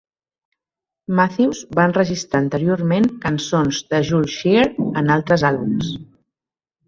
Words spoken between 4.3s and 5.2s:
Shear en